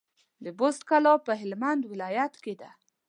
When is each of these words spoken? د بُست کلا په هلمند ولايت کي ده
د 0.43 0.45
بُست 0.59 0.81
کلا 0.89 1.13
په 1.25 1.31
هلمند 1.41 1.81
ولايت 1.91 2.33
کي 2.43 2.53
ده 2.61 2.69